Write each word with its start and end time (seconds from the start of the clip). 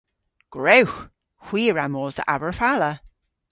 Gwrewgh! 0.53 0.99
Hwi 1.45 1.61
a 1.69 1.73
wra 1.73 1.85
mos 1.93 2.15
dhe 2.17 2.23
Aberfala. 2.33 2.91